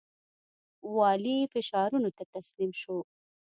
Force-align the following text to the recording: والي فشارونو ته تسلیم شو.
والي 0.97 1.37
فشارونو 1.51 2.09
ته 2.17 2.23
تسلیم 2.33 2.71
شو. 2.81 2.97